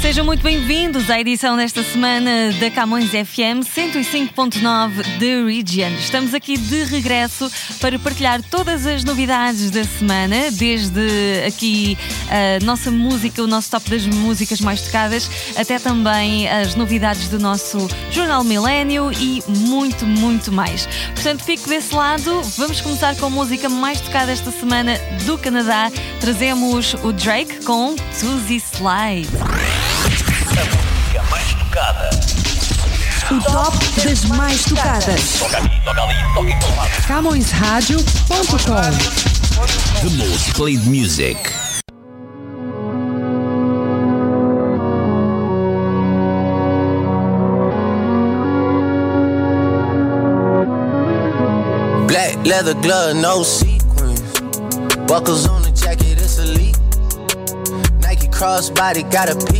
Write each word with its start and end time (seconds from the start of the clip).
Sejam 0.00 0.24
muito 0.24 0.42
bem-vindos 0.42 1.10
à 1.10 1.20
edição 1.20 1.58
desta 1.58 1.82
semana 1.82 2.50
da 2.58 2.70
Camões 2.70 3.10
FM 3.10 3.60
105.9 3.62 5.18
The 5.18 5.44
Region. 5.44 5.94
Estamos 5.98 6.32
aqui 6.32 6.56
de 6.56 6.84
regresso 6.84 7.50
para 7.82 7.98
partilhar 7.98 8.42
todas 8.42 8.86
as 8.86 9.04
novidades 9.04 9.70
da 9.70 9.84
semana, 9.84 10.50
desde 10.52 11.44
aqui 11.46 11.98
a 12.30 12.64
nossa 12.64 12.90
música, 12.90 13.42
o 13.42 13.46
nosso 13.46 13.70
top 13.70 13.90
das 13.90 14.06
músicas 14.06 14.62
mais 14.62 14.80
tocadas, 14.80 15.30
até 15.54 15.78
também 15.78 16.48
as 16.48 16.74
novidades 16.74 17.28
do 17.28 17.38
nosso 17.38 17.86
Jornal 18.10 18.42
Milênio 18.42 19.12
e 19.12 19.42
muito, 19.46 20.06
muito 20.06 20.50
mais. 20.50 20.88
Portanto, 21.14 21.44
fico 21.44 21.68
desse 21.68 21.94
lado. 21.94 22.40
Vamos 22.56 22.80
começar 22.80 23.14
com 23.16 23.26
a 23.26 23.30
música 23.30 23.68
mais 23.68 24.00
tocada 24.00 24.32
esta 24.32 24.50
semana 24.50 24.98
do 25.26 25.36
Canadá. 25.36 25.92
Trazemos 26.20 26.94
o 27.04 27.12
Drake 27.12 27.62
com 27.66 27.94
Suzy 28.12 28.62
Slide. 28.74 29.28
A 30.60 30.64
música 30.64 31.22
mais 31.30 31.54
tocada. 31.54 32.10
O 33.30 33.40
top 33.40 33.78
das 34.04 34.24
mais 34.24 34.64
tocadas. 34.64 35.38
Toca 35.38 35.58
aqui, 35.58 35.80
toca 35.84 36.02
ali, 36.02 36.14
toca 36.34 36.50
em 36.50 36.58
todo 36.58 36.76
lado. 36.76 36.90
CamõesRádio.com 37.06 38.90
The 40.00 40.10
most 40.16 40.52
played 40.54 40.84
music. 40.86 41.38
Black 52.06 52.36
leather 52.44 52.74
glove, 52.74 53.16
no 53.16 53.42
sequins. 53.44 54.20
Buckles 55.06 55.46
on 55.46 55.62
the 55.62 55.70
jacket, 55.70 56.18
it's 56.18 56.38
elite. 56.38 56.78
Nike 58.00 58.28
crossbody 58.28 59.08
got 59.10 59.28
a 59.28 59.34
piece 59.46 59.50
and 59.50 59.59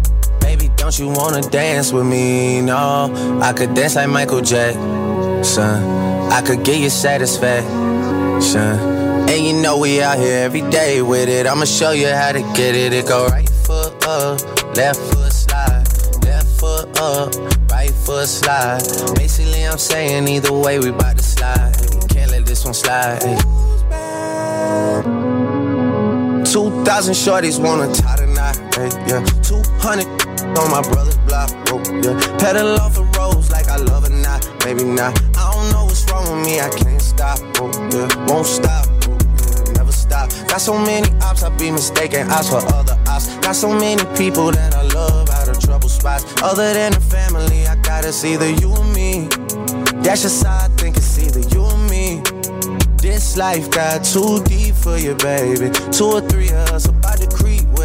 You 1.01 1.09
wanna 1.09 1.41
dance 1.41 1.91
with 1.91 2.05
me? 2.05 2.61
No, 2.61 3.09
I 3.41 3.53
could 3.53 3.73
dance 3.73 3.95
like 3.95 4.07
Michael 4.07 4.39
Jackson. 4.39 5.81
I 6.31 6.43
could 6.45 6.63
get 6.63 6.79
you 6.79 6.91
satisfaction. 6.91 8.61
And 9.27 9.43
you 9.43 9.53
know 9.53 9.79
we 9.79 9.99
out 10.03 10.19
here 10.19 10.43
every 10.45 10.61
day 10.69 11.01
with 11.01 11.27
it. 11.27 11.47
I'ma 11.47 11.65
show 11.65 11.89
you 11.89 12.05
how 12.05 12.33
to 12.33 12.41
get 12.55 12.75
it. 12.75 12.93
It 12.93 13.07
go 13.07 13.25
right 13.29 13.49
foot 13.49 14.05
up, 14.05 14.77
left 14.77 14.99
foot 14.99 15.33
slide, 15.33 15.87
left 16.23 16.47
foot 16.59 16.95
up, 16.99 17.33
right 17.71 17.89
foot 17.89 18.27
slide. 18.27 18.83
Basically, 19.15 19.65
I'm 19.65 19.79
saying 19.79 20.27
either 20.27 20.53
way, 20.53 20.77
we 20.77 20.91
bout 20.91 21.17
to 21.17 21.23
slide. 21.23 21.73
Can't 22.09 22.29
let 22.29 22.45
this 22.45 22.63
one 22.63 22.75
slide. 22.75 23.21
2,000 26.45 27.15
shorties 27.15 27.59
wanna 27.59 27.91
tie 27.91 28.17
the 28.17 28.27
knot, 28.27 28.55
yeah. 29.07 29.25
200 29.41 30.20
on 30.57 30.71
my 30.71 30.81
brother's 30.81 31.17
block, 31.19 31.49
oh, 31.67 31.81
yeah. 32.03 32.37
Pedal 32.37 32.79
off 32.79 32.95
the 32.95 33.03
roads 33.17 33.51
like 33.51 33.67
I 33.67 33.77
love 33.77 34.05
it 34.05 34.11
not, 34.11 34.47
maybe 34.65 34.83
not. 34.83 35.17
I 35.37 35.51
don't 35.53 35.71
know 35.71 35.85
what's 35.85 36.09
wrong 36.11 36.25
with 36.31 36.45
me, 36.45 36.59
I 36.59 36.69
can't 36.69 37.01
stop, 37.01 37.39
oh, 37.59 37.71
yeah. 37.91 38.07
Won't 38.27 38.47
stop, 38.47 38.87
oh. 39.07 39.21
Never 39.73 39.91
stop. 39.91 40.29
Got 40.47 40.61
so 40.61 40.77
many 40.77 41.07
ops, 41.21 41.43
I 41.43 41.49
be 41.57 41.71
mistaken 41.71 42.29
ops 42.29 42.49
for 42.49 42.63
other 42.73 42.97
ops. 43.07 43.27
Got 43.37 43.55
so 43.55 43.73
many 43.73 44.03
people 44.17 44.51
that 44.51 44.75
I 44.75 44.83
love 44.83 45.29
out 45.29 45.47
of 45.47 45.59
trouble 45.59 45.89
spots. 45.89 46.25
Other 46.41 46.73
than 46.73 46.91
the 46.91 46.99
family, 46.99 47.65
I 47.67 47.75
got 47.81 48.05
it's 48.05 48.23
either 48.25 48.49
you 48.49 48.69
or 48.75 48.83
me. 48.83 49.27
That's 50.03 50.23
just 50.23 50.45
how 50.45 50.65
I 50.65 50.67
think 50.77 50.97
it's 50.97 51.17
either 51.17 51.41
you 51.55 51.61
or 51.63 51.77
me. 51.89 52.21
This 52.97 53.37
life 53.37 53.71
got 53.71 54.03
too 54.03 54.43
deep 54.43 54.75
for 54.75 54.97
you, 54.97 55.15
baby. 55.15 55.71
Two 55.91 56.05
or 56.05 56.21
three 56.21 56.49
of 56.49 56.69
us 56.69 56.87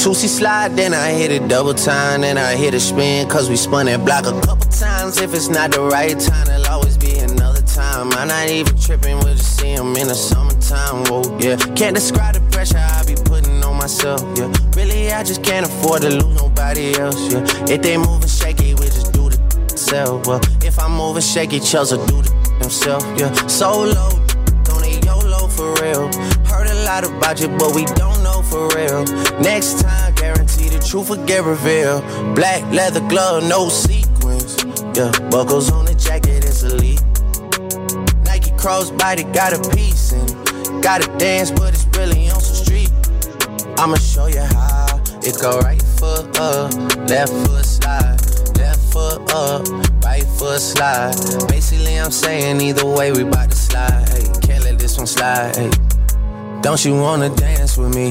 Two-C 0.00 0.28
slide, 0.28 0.76
then 0.76 0.94
I 0.94 1.10
hit 1.10 1.30
it 1.30 1.46
double 1.46 1.74
time, 1.74 2.22
then 2.22 2.38
I 2.38 2.56
hit 2.56 2.72
a 2.72 2.80
spin, 2.80 3.28
cause 3.28 3.50
we 3.50 3.56
spun 3.56 3.84
that 3.84 4.02
block 4.02 4.24
a 4.24 4.32
couple 4.40 4.66
times. 4.70 5.20
If 5.20 5.34
it's 5.34 5.48
not 5.48 5.72
the 5.72 5.82
right 5.82 6.18
time, 6.18 6.46
there'll 6.46 6.66
always 6.68 6.96
be 6.96 7.18
another 7.18 7.60
time. 7.60 8.10
I'm 8.12 8.28
not 8.28 8.48
even 8.48 8.74
tripping, 8.78 9.18
we'll 9.18 9.34
just 9.34 9.58
see 9.58 9.72
'em 9.72 9.94
in 9.96 10.08
the 10.08 10.14
summertime, 10.14 11.04
whoa, 11.04 11.36
yeah. 11.38 11.56
Can't 11.76 11.94
describe 11.94 12.32
the 12.32 12.40
pressure 12.50 12.78
I 12.78 13.04
be 13.04 13.14
putting 13.14 13.62
on 13.62 13.76
myself, 13.76 14.22
yeah. 14.36 14.50
Really, 14.74 15.12
I 15.12 15.22
just 15.22 15.42
can't 15.42 15.66
afford 15.66 16.00
to 16.00 16.08
lose 16.08 16.34
nobody 16.34 16.98
else, 16.98 17.20
yeah. 17.30 17.44
If 17.68 17.82
they 17.82 17.98
moving 17.98 18.26
shaky, 18.26 18.74
we 18.76 18.86
just 18.86 19.12
do 19.12 19.28
the 19.28 19.38
self, 19.76 20.26
well. 20.26 20.40
If 20.64 20.78
I'm 20.78 20.92
moving 20.92 21.22
shaky, 21.22 21.60
Chelsea 21.60 21.98
do 22.06 22.22
the 22.22 22.32
himself, 22.62 23.04
yeah. 23.18 23.30
Solo, 23.48 24.08
don't 24.64 25.04
YOLO 25.04 25.46
for 25.48 25.74
real. 25.82 26.08
Heard 26.48 26.68
a 26.68 26.84
lot 26.88 27.04
about 27.04 27.38
you, 27.38 27.48
but 27.48 27.74
we 27.74 27.84
don't 28.00 28.19
for 28.50 28.68
real. 28.76 29.04
Next 29.40 29.80
time, 29.80 30.14
guarantee 30.14 30.68
the 30.68 30.84
truth 30.84 31.08
will 31.08 31.24
get 31.24 31.44
revealed. 31.44 32.02
Black 32.34 32.62
leather 32.72 33.00
glove, 33.08 33.44
no 33.44 33.68
sequins. 33.68 34.56
Yeah, 34.96 35.12
buckles 35.30 35.70
on 35.70 35.84
the 35.84 35.94
jacket, 35.94 36.44
it's 36.44 36.62
elite. 36.62 37.00
Nike 38.26 38.50
crossbody 38.58 39.24
got 39.32 39.52
a 39.52 39.60
piece 39.76 40.12
and 40.12 40.82
gotta 40.82 41.06
dance, 41.16 41.50
but 41.50 41.72
it's 41.72 41.86
really 41.96 42.28
on 42.28 42.40
some 42.40 42.56
street. 42.56 42.90
I'ma 43.78 43.96
show 43.96 44.26
you 44.26 44.40
how 44.40 45.00
it 45.22 45.40
go 45.40 45.60
right 45.60 45.80
foot 45.98 46.38
up, 46.38 46.74
left 47.08 47.32
foot 47.46 47.64
slide, 47.64 48.20
left 48.58 48.92
foot 48.92 49.32
up, 49.32 49.66
right 50.04 50.24
foot 50.24 50.60
slide. 50.60 51.14
Basically, 51.48 51.96
I'm 52.00 52.10
saying 52.10 52.60
either 52.60 52.84
way, 52.84 53.12
we 53.12 53.22
bout 53.24 53.50
to 53.50 53.56
slide. 53.56 54.42
Can't 54.42 54.64
let 54.64 54.78
this 54.78 54.98
one 54.98 55.06
slide. 55.06 55.54
Don't 56.62 56.84
you 56.84 56.94
wanna 56.94 57.34
dance 57.36 57.78
with 57.78 57.94
me? 57.94 58.10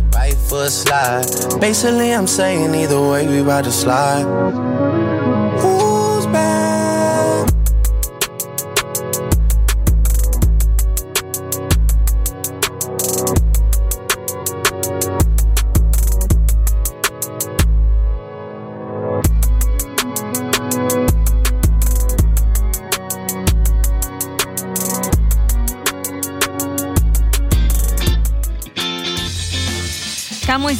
right 0.51 0.63
foot 0.63 0.71
slide. 0.71 1.59
Basically, 1.59 2.13
I'm 2.13 2.27
saying 2.27 2.75
either 2.75 2.99
way, 2.99 3.27
we 3.27 3.39
about 3.39 3.63
to 3.65 3.71
slide. 3.71 5.10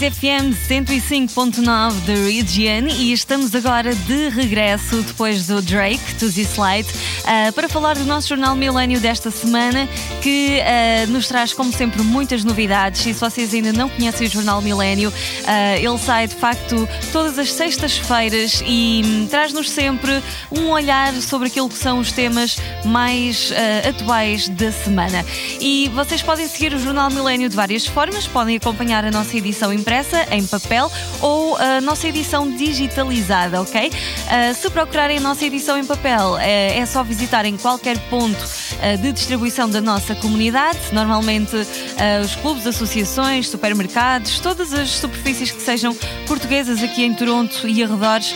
FM 0.01 0.55
105.9 0.67 1.61
da 2.07 2.13
Region 2.13 2.87
e 2.97 3.13
estamos 3.13 3.53
agora 3.53 3.93
de 3.93 4.29
regresso 4.29 5.03
depois 5.03 5.45
do 5.45 5.61
Drake, 5.61 6.15
Tuesday 6.17 6.43
Slide, 6.43 6.89
uh, 6.89 7.53
para 7.53 7.69
falar 7.69 7.95
do 7.95 8.03
nosso 8.03 8.29
jornal 8.29 8.55
Milênio 8.55 8.99
desta 8.99 9.29
semana 9.29 9.87
que 10.21 10.59
uh, 10.59 11.11
nos 11.11 11.27
traz, 11.27 11.53
como 11.53 11.71
sempre, 11.71 12.01
muitas 12.03 12.43
novidades. 12.43 13.01
E 13.05 13.13
se 13.13 13.19
vocês 13.19 13.53
ainda 13.53 13.73
não 13.73 13.89
conhecem 13.89 14.27
o 14.27 14.29
jornal 14.29 14.61
Milênio, 14.61 15.09
uh, 15.09 15.77
ele 15.77 15.97
sai 15.97 16.27
de 16.27 16.35
facto 16.35 16.87
todas 17.11 17.37
as 17.39 17.51
sextas-feiras 17.51 18.63
e 18.65 19.01
um, 19.03 19.27
traz-nos 19.27 19.69
sempre 19.69 20.21
um 20.51 20.69
olhar 20.69 21.13
sobre 21.15 21.47
aquilo 21.47 21.69
que 21.69 21.77
são 21.77 21.99
os 21.99 22.11
temas 22.11 22.57
mais 22.85 23.51
atuais 23.87 24.47
da 24.49 24.71
semana. 24.71 25.25
E 25.59 25.89
vocês 25.93 26.21
podem 26.21 26.47
seguir 26.47 26.73
o 26.73 26.79
jornal 26.79 27.09
Milênio 27.09 27.49
de 27.49 27.55
várias 27.55 27.85
formas, 27.85 28.27
podem 28.27 28.55
acompanhar 28.57 29.05
a 29.05 29.11
nossa 29.11 29.37
edição 29.37 29.73
impressa 29.73 30.27
em 30.31 30.45
papel 30.45 30.91
ou 31.21 31.57
a 31.57 31.81
nossa 31.81 32.07
edição 32.07 32.49
digitalizada, 32.55 33.61
ok? 33.61 33.89
Uh, 33.89 34.53
se 34.53 34.69
procurarem 34.69 35.17
a 35.17 35.21
nossa 35.21 35.45
edição 35.45 35.77
em 35.77 35.85
papel, 35.85 36.33
uh, 36.33 36.39
é 36.39 36.85
só 36.85 37.03
visitarem 37.03 37.57
qualquer 37.57 37.97
ponto 38.09 38.37
uh, 38.37 38.97
de 39.01 39.11
distribuição 39.11 39.69
da 39.69 39.81
nossa 39.81 40.10
comunidade, 40.15 40.77
normalmente 40.91 41.55
os 41.55 42.35
clubes, 42.35 42.67
associações, 42.67 43.47
supermercados, 43.47 44.39
todas 44.39 44.73
as 44.73 44.89
superfícies 44.89 45.51
que 45.51 45.61
sejam 45.61 45.95
portuguesas 46.27 46.83
aqui 46.83 47.03
em 47.03 47.13
Toronto 47.13 47.67
e 47.67 47.83
arredores, 47.83 48.35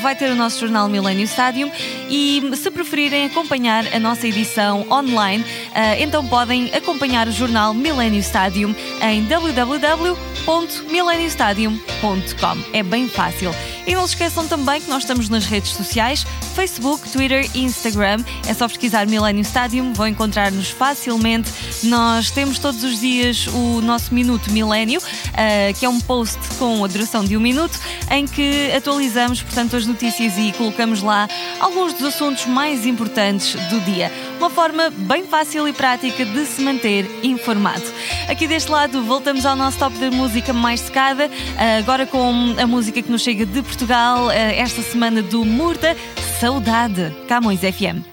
vai 0.00 0.14
ter 0.14 0.30
o 0.30 0.34
nosso 0.34 0.60
jornal 0.60 0.88
Millennium 0.88 1.24
Stadium 1.24 1.70
e 2.08 2.42
se 2.56 2.70
preferirem 2.70 3.26
acompanhar 3.26 3.84
a 3.94 3.98
nossa 3.98 4.26
edição 4.26 4.86
online, 4.90 5.44
então 5.98 6.26
podem 6.26 6.70
acompanhar 6.74 7.28
o 7.28 7.32
jornal 7.32 7.74
Millennium 7.74 8.20
Stadium 8.20 8.74
em 9.02 9.24
www 9.24 10.30
www.millenniumstadium.com. 10.46 12.58
É 12.72 12.82
bem 12.82 13.06
fácil. 13.08 13.50
E 13.90 13.94
não 13.96 14.06
se 14.06 14.14
esqueçam 14.14 14.46
também 14.46 14.80
que 14.80 14.88
nós 14.88 15.02
estamos 15.02 15.28
nas 15.28 15.46
redes 15.46 15.72
sociais, 15.72 16.24
Facebook, 16.54 17.10
Twitter 17.10 17.50
e 17.52 17.64
Instagram. 17.64 18.22
É 18.46 18.54
só 18.54 18.68
pesquisar 18.68 19.04
Millennium 19.04 19.42
Stadium, 19.42 19.92
vão 19.92 20.06
encontrar-nos 20.06 20.70
facilmente. 20.70 21.50
Nós 21.82 22.30
temos 22.30 22.60
todos 22.60 22.84
os 22.84 23.00
dias 23.00 23.48
o 23.48 23.80
nosso 23.80 24.14
Minuto 24.14 24.52
Milênio, 24.52 25.00
uh, 25.00 25.76
que 25.76 25.84
é 25.84 25.88
um 25.88 26.00
post 26.00 26.38
com 26.56 26.84
a 26.84 26.86
duração 26.86 27.24
de 27.24 27.36
um 27.36 27.40
minuto, 27.40 27.80
em 28.12 28.28
que 28.28 28.70
atualizamos, 28.70 29.42
portanto, 29.42 29.74
as 29.74 29.84
notícias 29.84 30.38
e 30.38 30.52
colocamos 30.52 31.02
lá 31.02 31.26
alguns 31.58 31.92
dos 31.92 32.14
assuntos 32.14 32.46
mais 32.46 32.86
importantes 32.86 33.56
do 33.70 33.80
dia. 33.80 34.12
Uma 34.38 34.50
forma 34.50 34.90
bem 34.90 35.24
fácil 35.24 35.66
e 35.66 35.72
prática 35.72 36.24
de 36.24 36.46
se 36.46 36.62
manter 36.62 37.10
informado. 37.24 37.82
Aqui 38.28 38.46
deste 38.46 38.70
lado, 38.70 39.02
voltamos 39.02 39.44
ao 39.44 39.56
nosso 39.56 39.78
top 39.78 39.98
da 39.98 40.12
música 40.12 40.52
mais 40.52 40.78
secada, 40.78 41.26
uh, 41.26 41.78
agora 41.80 42.06
com 42.06 42.54
a 42.56 42.66
música 42.68 43.02
que 43.02 43.10
nos 43.10 43.22
chega 43.22 43.44
de 43.44 43.60
Portugal, 43.60 43.79
uh, 43.82 44.30
esta 44.30 44.82
semana 44.82 45.22
do 45.22 45.44
Murta, 45.44 45.96
Saudade, 46.38 47.14
Camões 47.28 47.60
FM. 47.60 48.04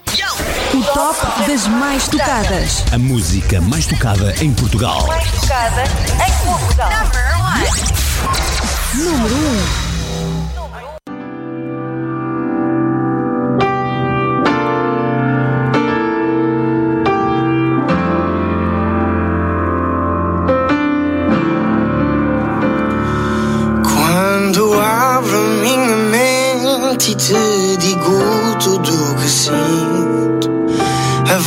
O 0.74 0.82
top 0.94 1.46
das 1.46 1.66
mais 1.66 2.08
tocadas. 2.08 2.84
A 2.92 2.98
música 2.98 3.60
mais 3.60 3.86
tocada 3.86 4.34
em 4.42 4.52
Portugal. 4.54 5.06
Mais 5.06 5.30
tocada 5.30 5.84
em 5.84 6.46
Portugal. 6.46 6.90
Número 8.94 9.34
1. 9.84 9.87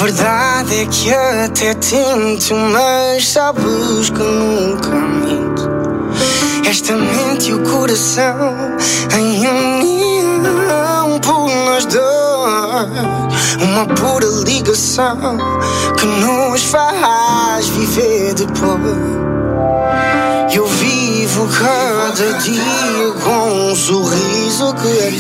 Verdade 0.02 0.82
é 0.82 0.86
que 0.88 1.14
até 1.14 1.76
tento, 1.76 2.56
mas 2.56 3.28
sabes 3.28 4.10
que 4.10 4.18
nunca 4.18 4.90
minto. 4.90 5.70
Esta 6.68 6.94
mente 6.94 7.52
e 7.52 7.54
o 7.54 7.60
coração 7.60 8.56
em 9.16 9.48
união 9.48 11.20
por 11.20 11.48
nós 11.66 11.86
dois. 11.86 12.02
Uma 13.62 13.86
pura 13.86 14.26
ligação 14.44 15.38
que 16.00 16.06
nos 16.08 16.64
faz 16.64 17.68
viver 17.68 18.34
depois. 18.34 18.82
Eu 20.52 20.66
vivo 20.66 21.48
cada 21.48 22.40
dia 22.40 23.12
com 23.24 23.70
um 23.70 23.76
sorriso 23.76 24.74
que 24.74 24.88
é 24.88 25.12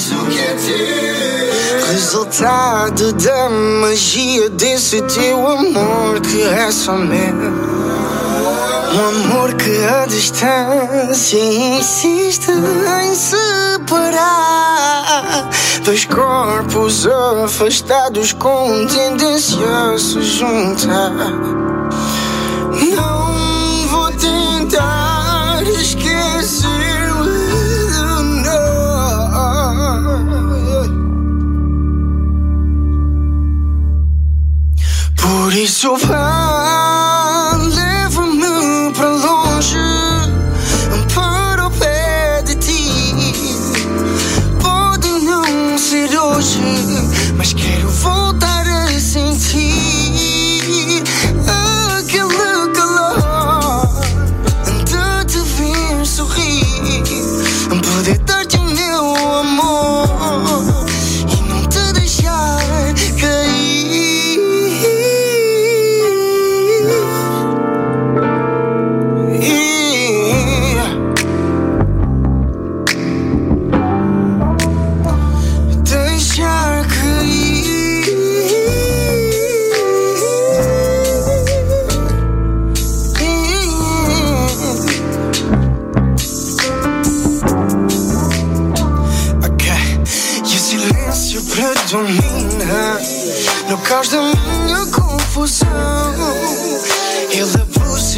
Resultado 1.91 3.11
da 3.11 3.49
magia 3.49 4.49
desse 4.51 5.01
teu 5.01 5.45
amor 5.45 6.21
que 6.21 6.41
é 6.41 6.71
só 6.71 6.95
meu. 6.95 7.35
Um 8.93 9.09
amor 9.09 9.53
que 9.55 9.83
a 9.83 10.05
distância 10.05 11.37
insiste 11.37 12.49
em 12.49 13.13
separar 13.13 14.61
Dois 15.83 16.05
corpos 16.05 17.05
afastados 17.43 18.31
com 18.31 18.87
tendência 18.87 19.57
a 19.93 19.97
se 19.97 20.21
juntar 20.21 21.70
Por 35.51 35.57
isso 35.57 35.97
vá, 35.97 36.60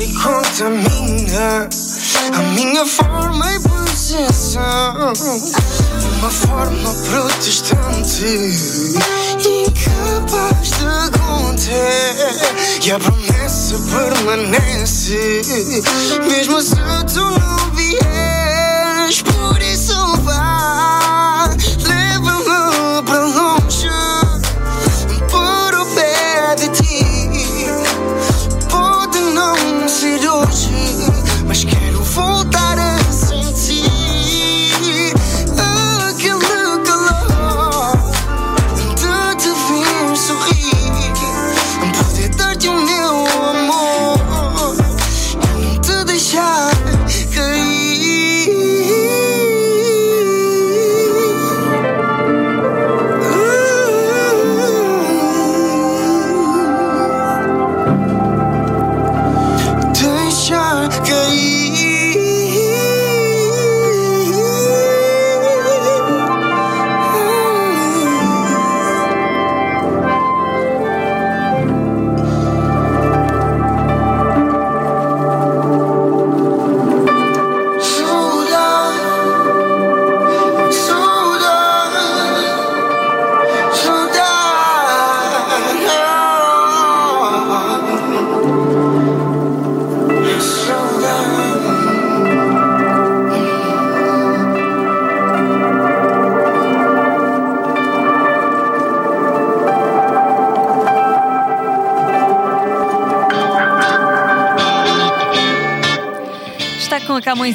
e 0.04 0.14
contamina 0.14 1.70
a 2.34 2.42
minha 2.54 2.86
forma 2.86 3.54
e 3.54 3.60
posição. 3.62 5.14
Uma 6.20 6.30
forma 6.30 6.94
protestante, 7.10 8.26
incapaz 9.40 10.72
de 10.72 11.20
conter. 11.20 12.86
E 12.86 12.92
a 12.92 13.00
promessa 13.00 13.76
permanece, 13.92 15.42
mesmo 16.28 16.62
se 16.62 16.76
tu 17.14 17.40
não 17.40 17.72
vieres. 17.72 19.22
Por 19.22 19.62
isso 19.62 19.83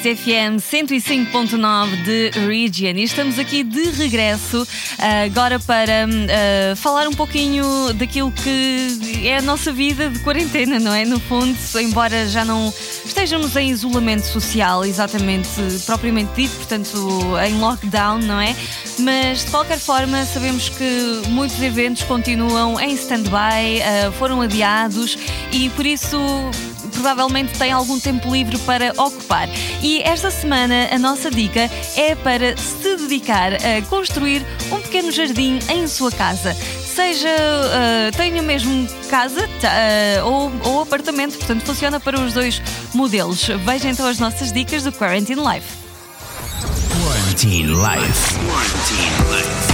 FM 0.02 0.58
105.9 0.58 2.02
de 2.04 2.30
Region 2.46 2.96
e 2.96 3.02
estamos 3.02 3.38
aqui 3.38 3.62
de 3.62 3.90
regresso 3.90 4.62
uh, 4.62 5.26
agora 5.26 5.58
para 5.58 6.06
uh, 6.06 6.76
falar 6.76 7.08
um 7.08 7.12
pouquinho 7.12 7.92
daquilo 7.94 8.30
que 8.30 9.26
é 9.26 9.38
a 9.38 9.42
nossa 9.42 9.72
vida 9.72 10.08
de 10.08 10.18
quarentena, 10.20 10.78
não 10.78 10.94
é? 10.94 11.04
No 11.04 11.18
fundo, 11.18 11.56
embora 11.80 12.26
já 12.28 12.44
não 12.44 12.72
estejamos 13.04 13.56
em 13.56 13.70
isolamento 13.70 14.26
social, 14.26 14.84
exatamente, 14.84 15.48
propriamente 15.84 16.30
dito, 16.34 16.56
portanto, 16.56 17.36
em 17.46 17.58
lockdown, 17.58 18.18
não 18.20 18.40
é? 18.40 18.54
Mas 19.00 19.44
de 19.44 19.50
qualquer 19.50 19.78
forma, 19.78 20.24
sabemos 20.24 20.68
que 20.68 21.22
muitos 21.28 21.60
eventos 21.62 22.02
continuam 22.04 22.78
em 22.80 22.94
stand-by, 22.94 23.80
uh, 24.08 24.12
foram 24.12 24.40
adiados 24.42 25.18
e 25.52 25.68
por 25.70 25.84
isso 25.84 26.18
provavelmente 26.98 27.56
tem 27.56 27.70
algum 27.70 27.98
tempo 27.98 28.30
livre 28.32 28.58
para 28.58 28.92
ocupar. 28.96 29.48
E 29.80 30.02
esta 30.02 30.30
semana 30.30 30.88
a 30.90 30.98
nossa 30.98 31.30
dica 31.30 31.70
é 31.96 32.14
para 32.16 32.56
se 32.56 32.96
dedicar 32.96 33.52
a 33.54 33.82
construir 33.88 34.44
um 34.72 34.80
pequeno 34.80 35.12
jardim 35.12 35.60
em 35.68 35.86
sua 35.86 36.10
casa. 36.10 36.54
Seja 36.54 37.28
uh, 37.28 38.16
tenha 38.16 38.42
mesmo 38.42 38.88
casa 39.08 39.40
uh, 39.46 40.26
ou, 40.26 40.52
ou 40.64 40.82
apartamento, 40.82 41.38
portanto 41.38 41.62
funciona 41.64 42.00
para 42.00 42.18
os 42.18 42.32
dois 42.32 42.60
modelos. 42.92 43.46
Veja 43.64 43.88
então 43.88 44.06
as 44.06 44.18
nossas 44.18 44.52
dicas 44.52 44.82
do 44.82 44.92
Quarantine 44.92 45.40
Life. 45.40 45.68
Quarantine 47.04 47.68
Life. 47.68 48.34
Quarantine 48.44 49.36
Life. 49.36 49.67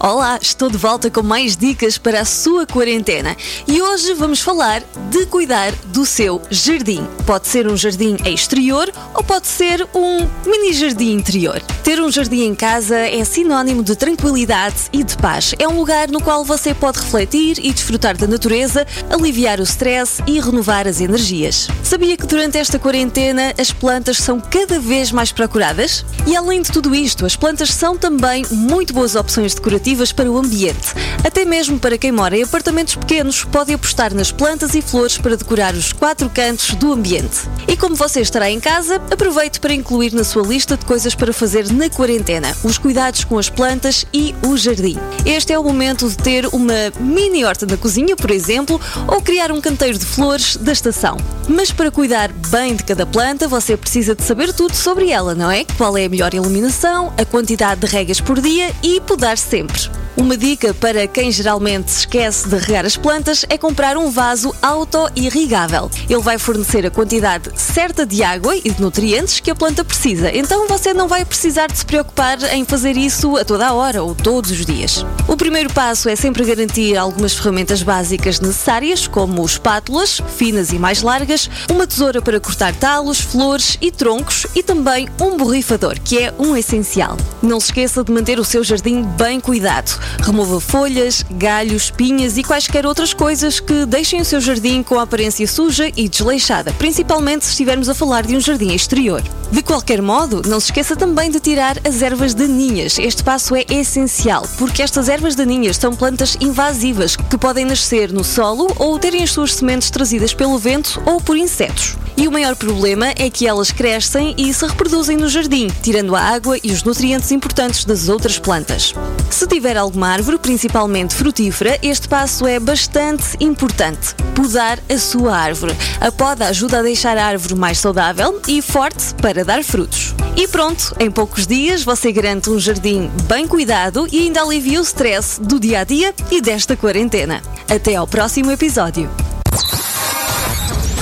Olá, 0.00 0.38
estou 0.40 0.70
de 0.70 0.76
volta 0.76 1.10
com 1.10 1.24
mais 1.24 1.56
dicas 1.56 1.98
para 1.98 2.20
a 2.20 2.24
sua 2.24 2.64
quarentena 2.64 3.36
e 3.66 3.82
hoje 3.82 4.14
vamos 4.14 4.40
falar 4.40 4.80
de 5.10 5.26
cuidar 5.26 5.72
do 5.86 6.06
seu 6.06 6.40
jardim. 6.48 7.04
Pode 7.26 7.48
ser 7.48 7.66
um 7.66 7.76
jardim 7.76 8.16
exterior 8.24 8.92
ou 9.12 9.24
pode 9.24 9.48
ser 9.48 9.84
um 9.92 10.18
mini 10.48 10.72
jardim 10.72 11.14
interior. 11.14 11.60
Ter 11.82 12.00
um 12.00 12.12
jardim 12.12 12.42
em 12.42 12.54
casa 12.54 12.96
é 12.96 13.24
sinónimo 13.24 13.82
de 13.82 13.96
tranquilidade 13.96 14.76
e 14.92 15.02
de 15.02 15.16
paz. 15.16 15.52
É 15.58 15.66
um 15.66 15.76
lugar 15.76 16.08
no 16.08 16.22
qual 16.22 16.44
você 16.44 16.72
pode 16.72 17.00
refletir 17.00 17.58
e 17.58 17.72
desfrutar 17.72 18.16
da 18.16 18.28
natureza, 18.28 18.86
aliviar 19.10 19.58
o 19.58 19.64
stress 19.64 20.22
e 20.28 20.38
renovar 20.38 20.86
as 20.86 21.00
energias. 21.00 21.66
Sabia 21.82 22.16
que 22.16 22.26
durante 22.26 22.56
esta 22.56 22.78
quarentena 22.78 23.52
as 23.58 23.72
plantas 23.72 24.18
são 24.18 24.38
cada 24.38 24.78
vez 24.78 25.10
mais 25.10 25.32
procuradas? 25.32 26.04
E 26.24 26.36
além 26.36 26.62
de 26.62 26.70
tudo 26.70 26.94
isto, 26.94 27.26
as 27.26 27.34
plantas 27.34 27.74
são 27.74 27.96
também 27.98 28.46
muito 28.52 28.94
boas 28.94 29.16
opções 29.16 29.54
decorativas 29.54 29.87
para 30.12 30.30
o 30.30 30.36
ambiente. 30.36 30.92
Até 31.24 31.46
mesmo 31.46 31.78
para 31.78 31.96
quem 31.96 32.12
mora 32.12 32.36
em 32.36 32.42
apartamentos 32.42 32.94
pequenos, 32.94 33.42
pode 33.44 33.72
apostar 33.72 34.14
nas 34.14 34.30
plantas 34.30 34.74
e 34.74 34.82
flores 34.82 35.16
para 35.16 35.34
decorar 35.34 35.74
os 35.74 35.94
quatro 35.94 36.28
cantos 36.28 36.74
do 36.74 36.92
ambiente. 36.92 37.48
E 37.66 37.74
como 37.74 37.96
você 37.96 38.20
estará 38.20 38.50
em 38.50 38.60
casa, 38.60 38.96
aproveite 39.10 39.58
para 39.58 39.72
incluir 39.72 40.12
na 40.12 40.24
sua 40.24 40.42
lista 40.42 40.76
de 40.76 40.84
coisas 40.84 41.14
para 41.14 41.32
fazer 41.32 41.72
na 41.72 41.88
quarentena 41.88 42.54
os 42.62 42.76
cuidados 42.76 43.24
com 43.24 43.38
as 43.38 43.48
plantas 43.48 44.04
e 44.12 44.34
o 44.46 44.56
jardim. 44.58 44.98
Este 45.24 45.54
é 45.54 45.58
o 45.58 45.64
momento 45.64 46.06
de 46.08 46.16
ter 46.16 46.46
uma 46.52 46.92
mini 47.00 47.44
horta 47.44 47.64
na 47.64 47.78
cozinha, 47.78 48.14
por 48.14 48.30
exemplo, 48.30 48.78
ou 49.06 49.22
criar 49.22 49.50
um 49.50 49.60
canteiro 49.60 49.98
de 49.98 50.04
flores 50.04 50.56
da 50.56 50.72
estação. 50.72 51.16
Mas 51.48 51.72
para 51.72 51.90
cuidar 51.90 52.30
bem 52.50 52.76
de 52.76 52.84
cada 52.84 53.06
planta, 53.06 53.48
você 53.48 53.74
precisa 53.74 54.14
de 54.14 54.22
saber 54.22 54.52
tudo 54.52 54.74
sobre 54.74 55.10
ela, 55.10 55.34
não 55.34 55.50
é? 55.50 55.64
Qual 55.76 55.96
é 55.96 56.04
a 56.04 56.08
melhor 56.08 56.34
iluminação, 56.34 57.12
a 57.16 57.24
quantidade 57.24 57.80
de 57.80 57.86
regas 57.86 58.20
por 58.20 58.38
dia 58.40 58.70
e 58.82 59.00
podar 59.00 59.38
sempre. 59.38 59.77
Records. 59.86 60.07
Uma 60.18 60.36
dica 60.36 60.74
para 60.74 61.06
quem 61.06 61.30
geralmente 61.30 61.92
se 61.92 62.00
esquece 62.00 62.48
de 62.48 62.56
regar 62.56 62.84
as 62.84 62.96
plantas 62.96 63.46
é 63.48 63.56
comprar 63.56 63.96
um 63.96 64.10
vaso 64.10 64.52
auto-irrigável. 64.60 65.88
Ele 66.10 66.20
vai 66.20 66.36
fornecer 66.38 66.84
a 66.84 66.90
quantidade 66.90 67.52
certa 67.54 68.04
de 68.04 68.24
água 68.24 68.56
e 68.56 68.68
de 68.68 68.82
nutrientes 68.82 69.38
que 69.38 69.48
a 69.48 69.54
planta 69.54 69.84
precisa, 69.84 70.36
então 70.36 70.66
você 70.66 70.92
não 70.92 71.06
vai 71.06 71.24
precisar 71.24 71.68
de 71.68 71.78
se 71.78 71.86
preocupar 71.86 72.36
em 72.52 72.64
fazer 72.64 72.96
isso 72.96 73.36
a 73.36 73.44
toda 73.44 73.68
a 73.68 73.72
hora 73.72 74.02
ou 74.02 74.12
todos 74.12 74.50
os 74.50 74.66
dias. 74.66 75.06
O 75.28 75.36
primeiro 75.36 75.72
passo 75.72 76.08
é 76.08 76.16
sempre 76.16 76.44
garantir 76.44 76.96
algumas 76.96 77.34
ferramentas 77.34 77.84
básicas 77.84 78.40
necessárias, 78.40 79.06
como 79.06 79.46
espátulas, 79.46 80.20
finas 80.36 80.72
e 80.72 80.80
mais 80.80 81.00
largas, 81.00 81.48
uma 81.70 81.86
tesoura 81.86 82.20
para 82.20 82.40
cortar 82.40 82.74
talos, 82.74 83.20
flores 83.20 83.78
e 83.80 83.92
troncos 83.92 84.48
e 84.52 84.64
também 84.64 85.08
um 85.20 85.36
borrifador, 85.36 85.94
que 86.02 86.18
é 86.18 86.34
um 86.40 86.56
essencial. 86.56 87.16
Não 87.40 87.60
se 87.60 87.66
esqueça 87.66 88.02
de 88.02 88.10
manter 88.10 88.40
o 88.40 88.44
seu 88.44 88.64
jardim 88.64 89.02
bem 89.16 89.38
cuidado. 89.38 90.07
Remova 90.20 90.60
folhas, 90.60 91.24
galhos, 91.30 91.84
espinhas 91.84 92.36
e 92.36 92.42
quaisquer 92.42 92.86
outras 92.86 93.12
coisas 93.12 93.60
que 93.60 93.86
deixem 93.86 94.20
o 94.20 94.24
seu 94.24 94.40
jardim 94.40 94.82
com 94.82 94.98
a 94.98 95.02
aparência 95.02 95.46
suja 95.46 95.90
e 95.96 96.08
desleixada, 96.08 96.72
principalmente 96.72 97.44
se 97.44 97.50
estivermos 97.50 97.88
a 97.88 97.94
falar 97.94 98.26
de 98.26 98.36
um 98.36 98.40
jardim 98.40 98.74
exterior. 98.74 99.22
De 99.50 99.62
qualquer 99.62 100.02
modo, 100.02 100.42
não 100.46 100.60
se 100.60 100.66
esqueça 100.66 100.94
também 100.94 101.30
de 101.30 101.40
tirar 101.40 101.78
as 101.86 102.02
ervas 102.02 102.34
daninhas. 102.34 102.98
Este 102.98 103.24
passo 103.24 103.56
é 103.56 103.64
essencial, 103.70 104.46
porque 104.58 104.82
estas 104.82 105.08
ervas 105.08 105.34
daninhas 105.34 105.76
são 105.78 105.94
plantas 105.94 106.36
invasivas 106.40 107.16
que 107.16 107.38
podem 107.38 107.64
nascer 107.64 108.12
no 108.12 108.22
solo 108.22 108.66
ou 108.76 108.98
terem 108.98 109.22
as 109.22 109.32
suas 109.32 109.54
sementes 109.54 109.90
trazidas 109.90 110.34
pelo 110.34 110.58
vento 110.58 111.02
ou 111.06 111.20
por 111.20 111.36
insetos. 111.36 111.96
E 112.16 112.26
o 112.26 112.32
maior 112.32 112.56
problema 112.56 113.12
é 113.16 113.30
que 113.30 113.46
elas 113.46 113.70
crescem 113.70 114.34
e 114.36 114.52
se 114.52 114.66
reproduzem 114.66 115.16
no 115.16 115.28
jardim, 115.28 115.68
tirando 115.82 116.16
a 116.16 116.20
água 116.20 116.58
e 116.62 116.72
os 116.72 116.82
nutrientes 116.82 117.30
importantes 117.30 117.84
das 117.84 118.08
outras 118.08 118.38
plantas. 118.38 118.92
Se 119.30 119.46
tiver 119.46 119.76
alguma 119.76 119.97
árvore, 120.06 120.38
principalmente 120.38 121.14
frutífera, 121.14 121.78
este 121.82 122.08
passo 122.08 122.46
é 122.46 122.60
bastante 122.60 123.36
importante. 123.40 124.14
Podar 124.34 124.78
a 124.88 124.98
sua 124.98 125.36
árvore. 125.36 125.74
A 126.00 126.12
poda 126.12 126.46
ajuda 126.46 126.78
a 126.78 126.82
deixar 126.82 127.16
a 127.16 127.24
árvore 127.24 127.54
mais 127.54 127.78
saudável 127.78 128.40
e 128.46 128.62
forte 128.62 129.14
para 129.20 129.44
dar 129.44 129.64
frutos. 129.64 130.14
E 130.36 130.46
pronto, 130.46 130.94
em 131.00 131.10
poucos 131.10 131.46
dias 131.46 131.82
você 131.82 132.12
garante 132.12 132.50
um 132.50 132.60
jardim 132.60 133.10
bem 133.24 133.48
cuidado 133.48 134.06
e 134.12 134.20
ainda 134.20 134.42
alivia 134.42 134.80
o 134.80 134.84
stress 134.84 135.40
do 135.40 135.58
dia 135.58 135.80
a 135.80 135.84
dia 135.84 136.14
e 136.30 136.40
desta 136.40 136.76
quarentena. 136.76 137.42
Até 137.68 137.96
ao 137.96 138.06
próximo 138.06 138.50
episódio. 138.50 139.10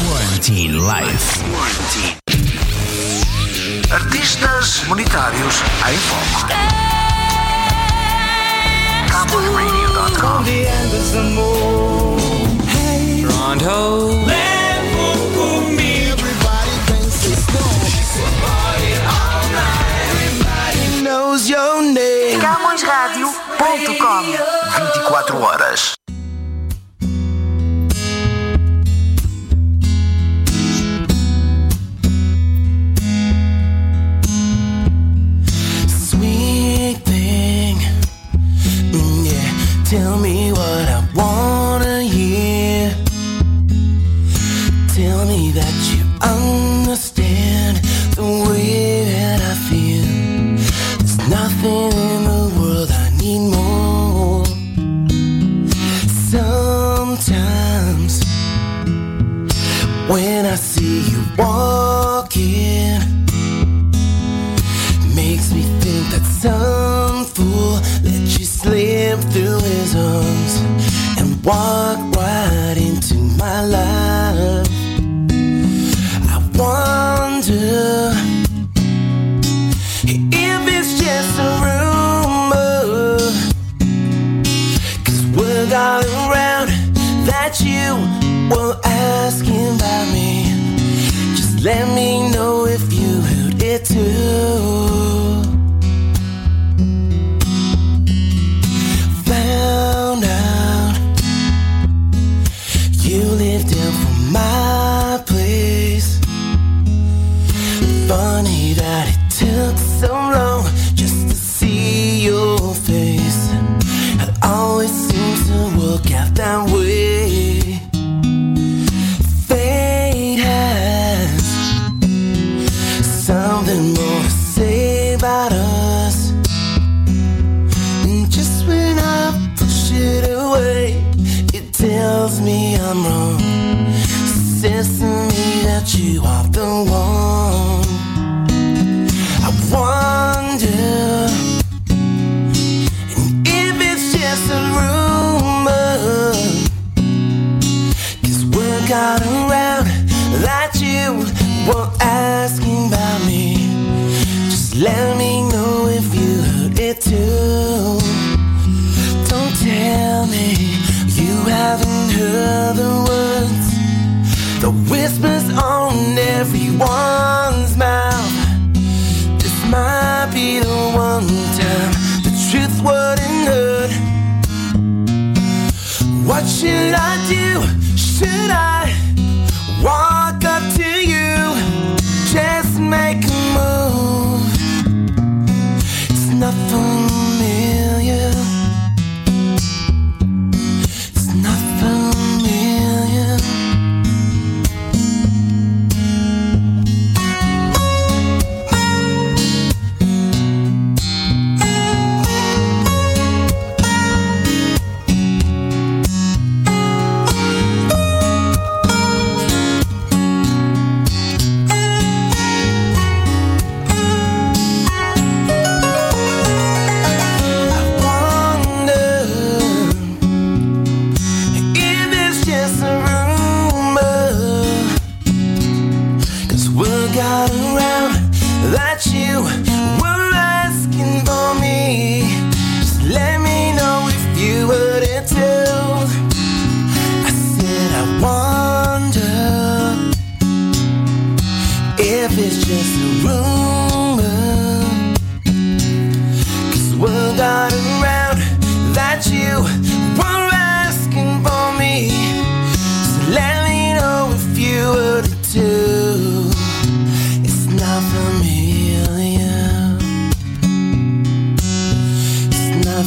Quarantine 0.09 0.73
Life. 0.73 1.41
Quarantine. 1.53 2.17
Artistas 3.91 4.83
monetários 4.89 5.55
em 5.89 5.97
foco. 5.97 6.86
CamõesRadio.com 9.27 10.45
knows 21.03 21.49
your 21.49 21.83
name. 21.83 22.41
CamõesRádio.com 22.41 24.23
24 24.95 25.43
horas. 25.43 26.06
Tell 39.89 40.19
me 40.19 40.51
what 40.51 40.89
I 40.89 41.09
wanna 41.15 41.66
walk 71.47 71.99
right 72.17 72.75
into 72.77 73.15
my 73.39 73.63
life. 73.65 74.67
I 76.29 76.37
wonder 76.59 78.11
if 80.05 80.63
it's 80.77 80.99
just 80.99 81.39
a 81.39 81.51
rumor. 81.65 83.19
Cause 85.05 85.23
word 85.37 85.71
got 85.71 86.05
around 86.05 86.69
that 87.29 87.61
you 87.61 87.95
were 88.51 88.77
asking 88.85 89.77
about 89.77 90.07
me. 90.13 90.51
Just 91.37 91.61
let 91.65 91.87
me 91.95 92.29
know 92.33 92.67
if 92.67 92.93
you 92.93 93.21
heard 93.21 93.63
it 93.63 93.85
too. 93.85 94.86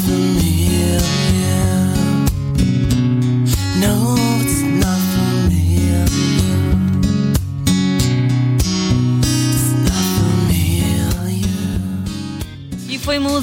It's 0.01 0.07
not 0.07 0.68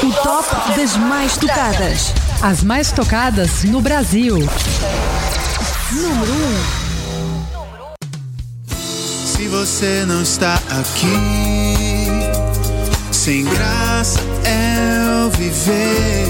O 0.04 0.12
top 0.24 0.78
das 0.78 0.96
mais 0.98 1.38
tocadas. 1.38 2.31
As 2.44 2.64
mais 2.64 2.92
tocadas 2.92 3.64
no 3.66 3.82
Brasil. 3.82 4.36
Número 5.92 6.34
1. 6.34 7.98
Se 9.28 9.48
você 9.48 10.04
não 10.08 10.24
está 10.24 10.56
aqui, 10.56 11.14
sem 13.12 13.46
graça 13.46 14.20
é 14.44 15.24
o 15.24 15.30
viver. 15.30 16.26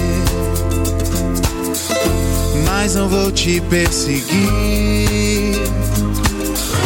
Mas 2.66 2.94
não 2.94 3.08
vou 3.08 3.32
te 3.32 3.62
perseguir 3.62 5.56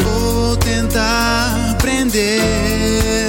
ou 0.06 0.56
tentar 0.58 1.76
prender. 1.78 3.28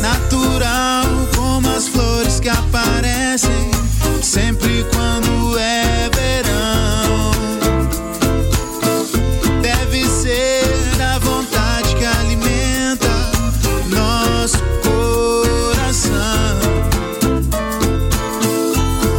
Natural 0.00 1.04
como 1.36 1.68
as 1.68 1.86
flores 1.86 2.40
que 2.40 2.48
aparecem 2.48 3.79
sempre 4.30 4.86
quando 4.94 5.58
é 5.58 6.08
verão. 6.14 7.32
Deve 9.60 10.06
ser 10.06 11.02
a 11.02 11.18
vontade 11.18 11.96
que 11.96 12.04
alimenta 12.04 13.08
nosso 13.88 14.62
coração. 14.84 16.12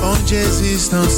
Onde 0.01 0.35
exista 0.35 0.95
um 0.95 1.09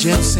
saudade 0.00 0.39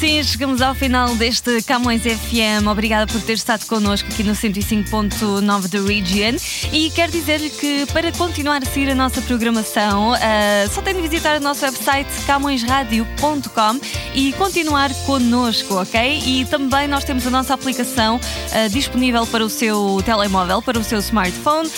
assim 0.00 0.22
chegamos 0.22 0.62
ao 0.62 0.74
final 0.74 1.14
deste 1.14 1.60
Camões 1.62 2.00
FM. 2.00 2.66
Obrigada 2.70 3.06
por 3.06 3.20
ter 3.20 3.34
estado 3.34 3.66
connosco 3.66 4.08
aqui 4.10 4.22
no 4.22 4.32
105.9 4.32 5.68
da 5.68 5.78
Region. 5.86 6.38
E 6.72 6.88
quero 6.90 7.12
dizer-lhe 7.12 7.50
que 7.50 7.84
para 7.92 8.10
continuar 8.12 8.62
a 8.62 8.64
seguir 8.64 8.88
a 8.88 8.94
nossa 8.94 9.20
programação, 9.20 10.14
ah, 10.14 10.66
só 10.70 10.80
tem 10.80 10.94
de 10.94 11.02
visitar 11.02 11.38
o 11.38 11.42
nosso 11.42 11.66
website 11.66 12.08
camõesradio.com 12.26 13.80
e 14.14 14.32
continuar 14.32 14.90
connosco, 15.04 15.74
ok? 15.74 16.22
E 16.24 16.46
também 16.46 16.88
nós 16.88 17.04
temos 17.04 17.26
a 17.26 17.30
nossa 17.30 17.52
aplicação 17.52 18.18
ah, 18.52 18.68
disponível 18.68 19.26
para 19.26 19.44
o 19.44 19.50
seu 19.50 20.00
telemóvel, 20.02 20.62
para 20.62 20.78
o 20.78 20.84
seu 20.84 21.00
smartphone. 21.00 21.70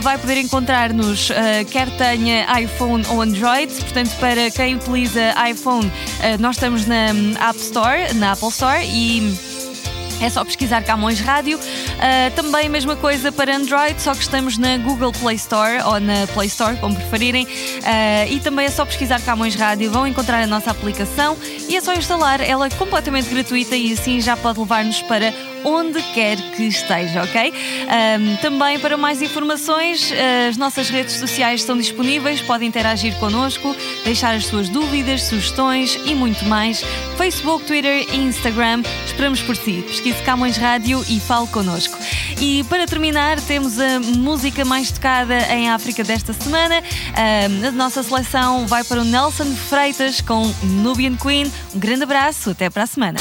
Vai 0.00 0.16
poder 0.16 0.38
encontrar-nos 0.38 1.30
ah, 1.30 1.62
quer 1.70 1.90
tenha 1.98 2.58
iPhone 2.58 3.04
ou 3.10 3.20
Android. 3.20 3.70
Portanto, 3.74 4.16
para 4.18 4.50
quem 4.50 4.76
utiliza 4.76 5.34
iPhone, 5.50 5.92
nós 6.40 6.56
estamos 6.56 6.86
na 6.86 7.12
hum, 7.12 7.34
App 7.38 7.65
Store, 7.66 8.14
na 8.14 8.32
Apple 8.32 8.48
Store 8.48 8.84
e. 8.84 9.56
É 10.18 10.30
só 10.30 10.42
pesquisar 10.42 10.82
Camões 10.82 11.20
Rádio. 11.20 11.60
Ah, 12.00 12.30
também 12.34 12.70
mesma 12.70 12.96
coisa 12.96 13.30
para 13.30 13.54
Android, 13.54 14.00
só 14.00 14.14
que 14.14 14.22
estamos 14.22 14.56
na 14.56 14.78
Google 14.78 15.12
Play 15.12 15.36
Store 15.36 15.82
ou 15.84 16.00
na 16.00 16.26
Play 16.32 16.46
Store, 16.46 16.74
como 16.78 16.96
preferirem. 16.96 17.46
Ah, 17.84 18.26
e 18.26 18.40
também 18.40 18.64
é 18.64 18.70
só 18.70 18.86
pesquisar 18.86 19.20
Camões 19.20 19.54
Rádio, 19.54 19.90
vão 19.90 20.06
encontrar 20.06 20.42
a 20.42 20.46
nossa 20.46 20.70
aplicação 20.70 21.36
e 21.68 21.76
é 21.76 21.80
só 21.82 21.92
instalar. 21.92 22.40
Ela 22.40 22.66
é 22.66 22.70
completamente 22.70 23.28
gratuita 23.28 23.76
e 23.76 23.92
assim 23.92 24.20
já 24.20 24.36
pode 24.38 24.58
levar-nos 24.58 25.02
para 25.02 25.34
onde 25.66 26.00
quer 26.14 26.36
que 26.52 26.62
esteja, 26.62 27.24
ok? 27.24 27.52
Ahm, 27.88 28.36
também 28.36 28.78
para 28.78 28.96
mais 28.96 29.20
informações, 29.20 30.12
as 30.48 30.56
nossas 30.56 30.88
redes 30.88 31.14
sociais 31.14 31.60
estão 31.60 31.76
disponíveis, 31.76 32.40
podem 32.40 32.68
interagir 32.68 33.14
connosco, 33.16 33.74
deixar 34.04 34.34
as 34.34 34.46
suas 34.46 34.68
dúvidas, 34.68 35.24
sugestões 35.24 35.98
e 36.04 36.14
muito 36.14 36.44
mais. 36.44 36.84
Facebook, 37.16 37.64
Twitter 37.64 38.06
e 38.12 38.16
Instagram, 38.16 38.82
esperamos 39.04 39.42
por 39.42 39.56
si. 39.56 39.82
Pesquise 39.82 40.22
Camões 40.22 40.56
Rádio 40.56 41.04
e 41.08 41.18
fale 41.18 41.48
connosco. 41.48 41.98
E 42.40 42.62
para 42.64 42.86
terminar, 42.86 43.40
temos 43.40 43.80
a 43.80 43.98
música 43.98 44.64
mais 44.64 44.92
tocada 44.92 45.36
em 45.52 45.68
África 45.68 46.04
desta 46.04 46.32
semana. 46.32 46.76
Ahm, 47.16 47.66
a 47.66 47.70
nossa 47.72 48.02
seleção 48.02 48.66
vai 48.66 48.84
para 48.84 49.00
o 49.00 49.04
Nelson 49.04 49.52
Freitas 49.56 50.20
com 50.20 50.46
Nubian 50.62 51.16
Queen. 51.16 51.50
Um 51.74 51.78
grande 51.80 52.04
abraço, 52.04 52.50
até 52.50 52.70
para 52.70 52.84
a 52.84 52.86
semana. 52.86 53.18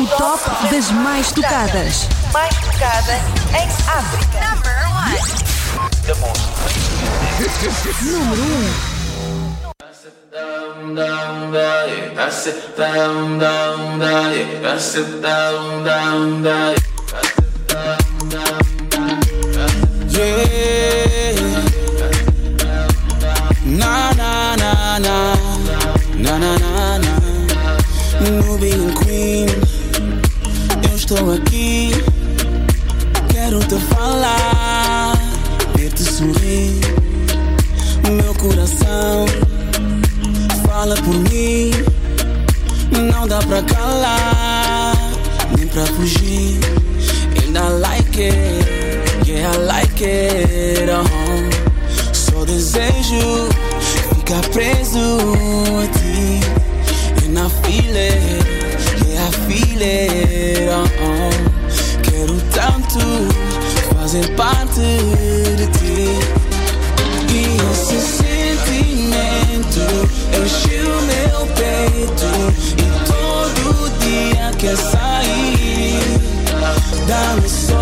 O 0.00 0.06
top 0.16 0.40
das 0.70 0.90
mais 0.90 1.30
tocadas. 1.30 2.08
Mais 2.32 2.54
tocada 2.56 3.20
em 3.52 3.68
África. 3.86 4.40
Número 8.00 8.50
1. 8.54 8.80
down, 10.32 10.94
down, 10.94 11.52
die. 11.52 12.14
Pass 12.14 12.46
it 12.46 12.76
down, 12.78 13.38
down, 13.38 13.98
die. 13.98 14.46
Pass 14.62 14.96
it 14.96 15.20
down, 15.20 15.84
down, 15.84 16.42
die. 16.44 16.76
Pass 17.10 17.36
it 17.36 17.68
down, 17.68 18.28
down, 18.30 19.20
Yeah. 20.08 21.60
Na 23.66 24.12
na 24.14 24.56
na 24.56 24.98
na 24.98 25.36
na 26.16 26.38
na 26.38 26.56
na 26.58 26.98
na 26.98 27.20
Nubian 28.20 28.94
Queen 28.94 29.69
estou 31.12 31.32
aqui. 31.32 31.90
Quero 33.32 33.58
te 33.60 33.76
falar 33.94 35.18
Ver-te 35.74 36.04
sorrir. 36.04 36.80
Meu 38.08 38.34
coração 38.34 39.26
Fala 40.66 40.94
por 40.96 41.14
mim. 41.30 41.72
Não 43.12 43.26
dá 43.26 43.38
pra 43.38 43.62
calar 43.62 44.94
Nem 45.56 45.66
pra 45.66 45.84
fugir. 45.86 46.60
And 47.42 47.58
I 47.58 47.68
like 47.80 48.20
it 48.20 49.28
Yeah, 49.28 49.52
I 49.52 49.58
like 49.58 50.04
it 50.04 50.88
uh 50.90 52.14
Só 52.14 52.44
desejo 52.44 53.48
Ficar 54.14 54.42
preso 54.50 55.18
a 55.80 55.86
ti. 55.98 56.40
And 57.26 57.38
I 57.38 57.48
feel 57.62 57.96
it 57.96 58.49
Uh 59.82 60.84
Quero 62.02 62.36
tanto 62.52 62.98
Fazer 63.98 64.28
parte 64.36 64.80
de 65.56 65.66
ti. 65.78 66.18
E 67.32 67.56
esse 67.72 67.98
sentimento 68.18 69.80
Enche 70.36 70.82
o 70.82 71.00
meu 71.02 71.46
peito. 71.56 72.28
E 72.76 72.84
todo 73.06 73.90
dia 74.00 74.50
quer 74.58 74.76
sair 74.76 76.20
Dá-me 77.06 77.48
só 77.48 77.79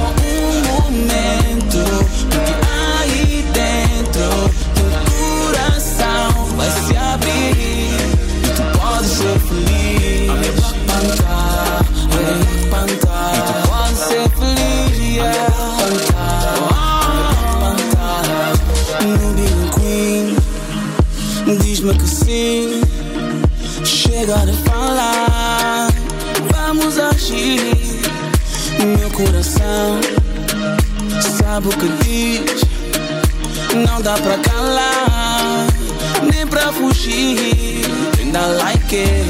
sabe 31.59 31.68
o 31.68 31.73
que 31.77 31.88
diz. 32.05 32.62
Não 33.75 34.01
dá 34.01 34.14
pra 34.14 34.38
calar, 34.38 35.66
nem 36.33 36.47
pra 36.47 36.73
fugir. 36.73 37.85
And 38.21 38.37
I 38.37 38.47
like 38.62 38.94
it, 38.94 39.27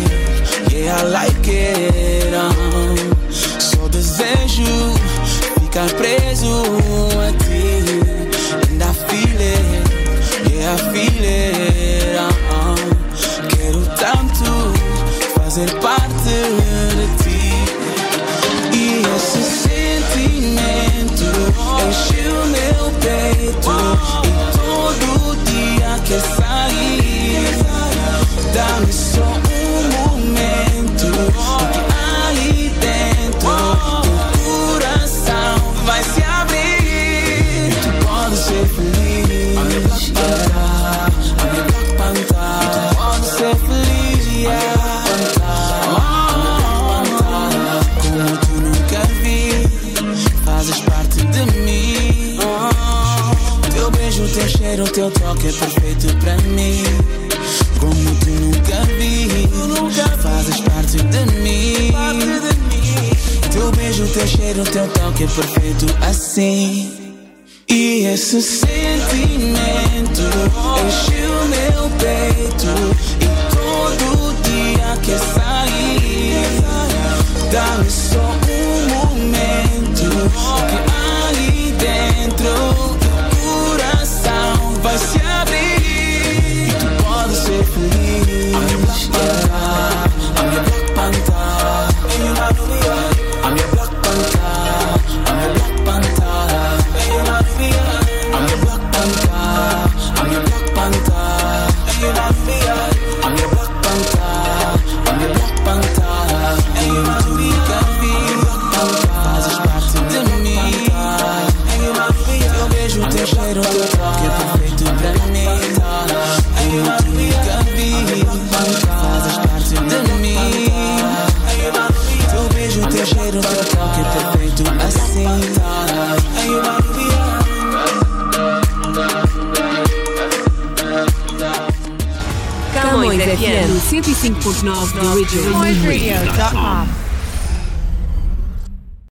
yeah, 0.71 1.01
I 1.01 1.05
like 1.05 1.51
it. 1.51 2.35
Uh. 2.35 2.95
Só 3.59 3.88
desejo 3.88 4.64
ficar 5.61 5.91
preso 5.95 6.64
a 7.27 7.33
ti. 7.45 7.83
And 8.69 8.83
I 8.83 8.93
feel 9.09 9.41
it, 9.41 9.88
yeah, 10.53 10.75
I 10.75 10.79
feel 10.93 11.25
it. 11.25 12.19
Uh. 12.21 12.77
Quero 13.49 13.81
tanto 13.97 14.73
fazer 15.35 15.71
parte 15.81 16.35
de 16.95 17.07
ti. 17.23 17.41
E 18.75 19.03
esse 19.17 19.43
sentimento. 19.43 20.49
day 23.09 23.53
to 23.62 24.28
This 68.31 68.62
is. 68.62 68.67